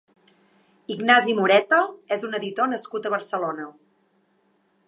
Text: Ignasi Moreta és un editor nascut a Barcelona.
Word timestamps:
Ignasi 0.95 1.35
Moreta 1.41 1.83
és 2.17 2.25
un 2.31 2.39
editor 2.41 2.73
nascut 2.75 3.07
a 3.11 3.15
Barcelona. 3.19 3.73